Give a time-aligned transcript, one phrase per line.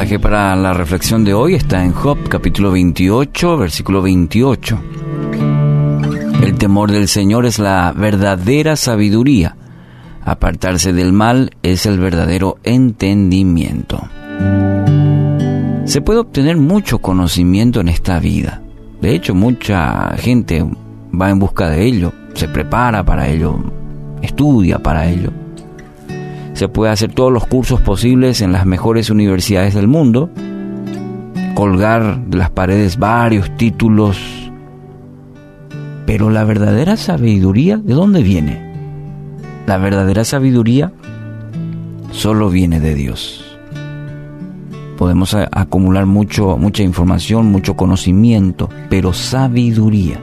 [0.00, 4.80] pasaje para la reflexión de hoy está en Job capítulo 28, versículo 28.
[6.42, 9.56] El temor del Señor es la verdadera sabiduría.
[10.24, 14.00] Apartarse del mal es el verdadero entendimiento.
[15.84, 18.62] Se puede obtener mucho conocimiento en esta vida.
[19.02, 20.64] De hecho, mucha gente
[21.12, 23.58] va en busca de ello, se prepara para ello,
[24.22, 25.30] estudia para ello.
[26.54, 30.30] Se puede hacer todos los cursos posibles en las mejores universidades del mundo,
[31.54, 34.18] colgar de las paredes varios títulos,
[36.06, 38.70] pero la verdadera sabiduría, ¿de dónde viene?
[39.66, 40.92] La verdadera sabiduría
[42.10, 43.44] solo viene de Dios.
[44.98, 50.20] Podemos acumular mucho, mucha información, mucho conocimiento, pero sabiduría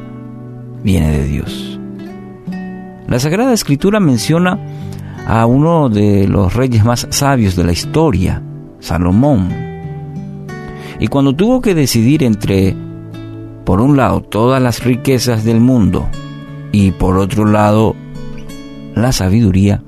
[0.84, 1.80] viene de Dios.
[3.08, 4.60] La Sagrada Escritura menciona
[5.28, 8.42] a uno de los reyes más sabios de la historia,
[8.80, 9.50] Salomón.
[11.00, 12.74] Y cuando tuvo que decidir entre,
[13.66, 16.08] por un lado, todas las riquezas del mundo
[16.72, 17.94] y por otro lado,
[18.96, 19.84] la sabiduría,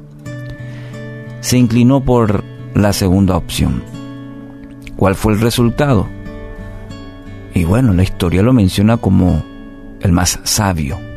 [1.40, 2.44] se inclinó por
[2.76, 3.82] la segunda opción.
[4.98, 6.06] ¿Cuál fue el resultado?
[7.54, 9.42] Y bueno, la historia lo menciona como
[10.02, 11.09] el más sabio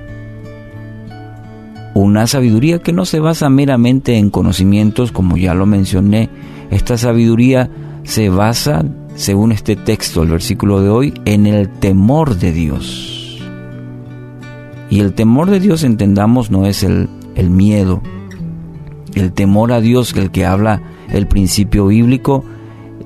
[1.94, 6.30] una sabiduría que no se basa meramente en conocimientos, como ya lo mencioné.
[6.70, 7.70] Esta sabiduría
[8.04, 13.40] se basa, según este texto, el versículo de hoy, en el temor de Dios.
[14.88, 17.08] Y el temor de Dios, entendamos, no es el,
[17.50, 18.02] miedo.
[19.14, 22.44] El temor a Dios, el que habla el principio bíblico,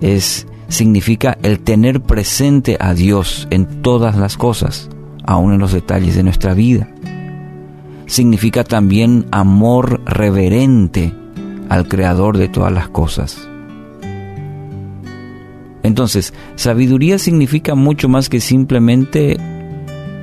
[0.01, 4.91] es, significa el tener presente a Dios en todas las cosas,
[5.25, 6.89] aun en los detalles de nuestra vida
[8.07, 11.13] significa también amor reverente
[11.69, 13.49] al Creador de todas las cosas.
[15.83, 19.37] Entonces, sabiduría significa mucho más que simplemente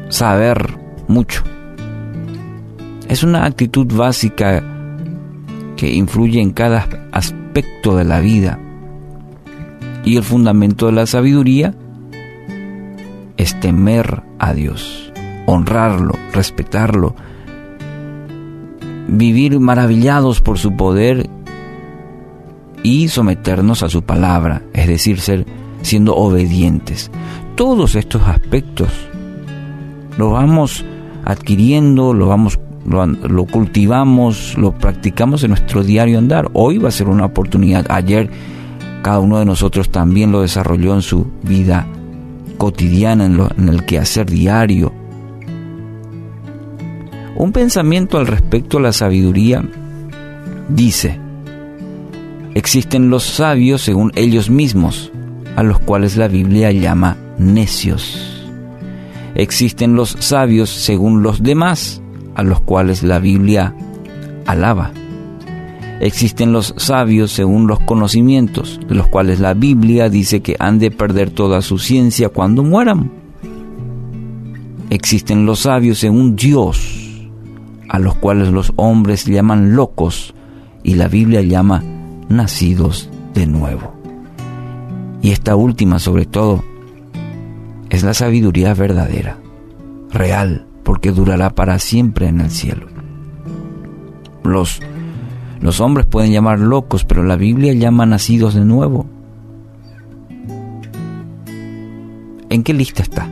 [0.10, 0.78] saber
[1.08, 1.44] mucho.
[3.08, 4.64] Es una actitud básica
[5.78, 8.60] que influye en cada aspecto de la vida.
[10.04, 11.74] Y el fundamento de la sabiduría
[13.38, 15.14] es temer a Dios,
[15.46, 17.16] honrarlo, respetarlo,
[19.08, 21.30] vivir maravillados por su poder
[22.84, 25.46] y someternos a su palabra, es decir, ser
[25.82, 27.12] siendo obedientes.
[27.56, 28.90] Todos estos aspectos
[30.18, 30.84] los vamos
[31.26, 36.50] adquiriendo, lo vamos lo, cultivamos, lo practicamos en nuestro diario andar.
[36.54, 37.86] Hoy va a ser una oportunidad.
[37.90, 38.30] Ayer
[39.02, 41.88] cada uno de nosotros también lo desarrolló en su vida
[42.58, 44.92] cotidiana, en, lo, en el quehacer diario
[47.44, 49.62] un pensamiento al respecto a la sabiduría
[50.70, 51.20] dice,
[52.54, 55.12] existen los sabios según ellos mismos,
[55.58, 58.48] a los cuales la Biblia llama necios.
[59.36, 62.02] Existen los sabios según los demás,
[62.36, 63.76] a los cuales la Biblia
[64.46, 64.94] alaba.
[66.00, 70.92] Existen los sabios según los conocimientos, de los cuales la Biblia dice que han de
[70.92, 73.12] perder toda su ciencia cuando mueran.
[74.90, 77.03] Existen los sabios según Dios,
[77.94, 80.34] a los cuales los hombres llaman locos
[80.82, 81.84] y la Biblia llama
[82.28, 83.94] nacidos de nuevo.
[85.22, 86.64] Y esta última, sobre todo,
[87.92, 89.38] es la sabiduría verdadera,
[90.10, 92.88] real, porque durará para siempre en el cielo.
[94.44, 94.80] Los,
[95.62, 99.06] los hombres pueden llamar locos, pero la Biblia llama nacidos de nuevo.
[102.50, 103.30] ¿En qué lista está?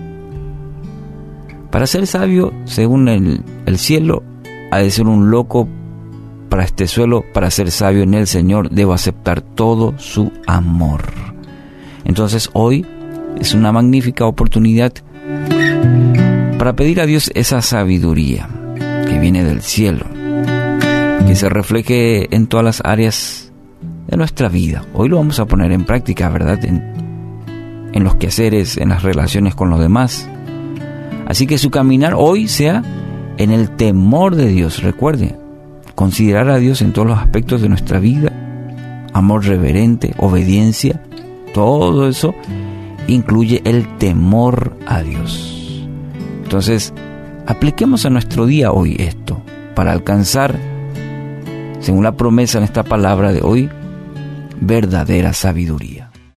[1.72, 4.22] Para ser sabio, según el, el cielo,
[4.72, 5.68] ha de ser un loco
[6.50, 11.03] para este suelo, para ser sabio en el Señor, debo aceptar todo su amor.
[12.03, 12.85] Entonces hoy
[13.40, 14.94] es una magnífica oportunidad
[16.58, 18.50] para pedir a Dios esa sabiduría
[19.08, 20.06] que viene del cielo,
[21.28, 23.52] que se refleje en todas las áreas
[24.08, 24.84] de nuestra vida.
[24.94, 26.64] Hoy lo vamos a poner en práctica, ¿verdad?
[26.66, 26.84] En,
[27.94, 30.29] en los quehaceres, en las relaciones con los demás.
[31.28, 32.84] Así que su caminar hoy sea
[33.37, 34.83] en el temor de Dios.
[34.83, 35.37] Recuerde,
[35.95, 38.31] considerar a Dios en todos los aspectos de nuestra vida,
[39.13, 41.01] amor reverente, obediencia,
[41.53, 42.33] todo eso
[43.07, 45.87] incluye el temor a Dios.
[46.43, 46.93] Entonces,
[47.47, 49.41] apliquemos a nuestro día hoy esto
[49.75, 50.57] para alcanzar,
[51.79, 53.69] según la promesa en esta palabra de hoy,
[54.59, 56.10] verdadera sabiduría.